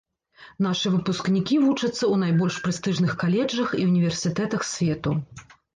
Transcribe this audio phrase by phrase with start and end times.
[0.65, 5.11] Нашы выпускнікі вучацца ў найбольш прэстыжных каледжах і ўніверсітэтах свету.